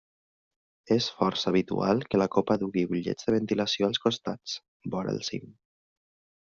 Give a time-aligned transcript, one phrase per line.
[0.95, 4.59] És força habitual que la copa dugui ullets de ventilació als costats,
[4.97, 5.49] vora el cim.